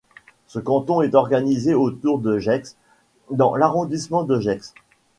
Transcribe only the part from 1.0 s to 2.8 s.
est organisé autour de Gex